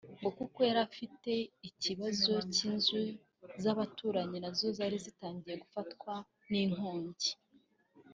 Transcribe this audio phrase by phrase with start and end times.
[0.19, 1.31] ngo kuko yari afite
[1.69, 3.01] ikibazo cy’inzu
[3.63, 6.13] z’abaturanyi nazo zari zitangiye gufatwa
[6.49, 7.31] n’inkongi